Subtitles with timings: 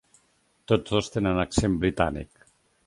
[0.71, 2.47] Tots dos tenen accent britànic.